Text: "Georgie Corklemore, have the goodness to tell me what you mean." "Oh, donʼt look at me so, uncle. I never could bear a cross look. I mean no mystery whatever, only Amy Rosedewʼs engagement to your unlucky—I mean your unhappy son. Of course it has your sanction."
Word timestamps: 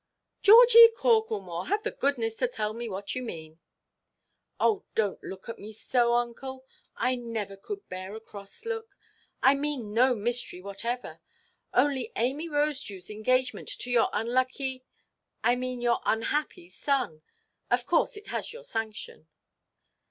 "Georgie 0.41 0.87
Corklemore, 0.97 1.67
have 1.67 1.83
the 1.83 1.91
goodness 1.91 2.33
to 2.37 2.47
tell 2.47 2.73
me 2.73 2.89
what 2.89 3.13
you 3.13 3.21
mean." 3.21 3.59
"Oh, 4.59 4.83
donʼt 4.95 5.19
look 5.21 5.47
at 5.47 5.59
me 5.59 5.71
so, 5.71 6.13
uncle. 6.15 6.65
I 6.97 7.13
never 7.13 7.55
could 7.55 7.87
bear 7.87 8.15
a 8.15 8.19
cross 8.19 8.65
look. 8.65 8.97
I 9.43 9.53
mean 9.53 9.93
no 9.93 10.15
mystery 10.15 10.59
whatever, 10.59 11.19
only 11.71 12.11
Amy 12.15 12.49
Rosedewʼs 12.49 13.11
engagement 13.11 13.67
to 13.77 13.91
your 13.91 14.09
unlucky—I 14.11 15.55
mean 15.55 15.81
your 15.81 16.01
unhappy 16.03 16.67
son. 16.69 17.21
Of 17.69 17.85
course 17.85 18.17
it 18.17 18.25
has 18.29 18.51
your 18.51 18.63
sanction." 18.63 19.27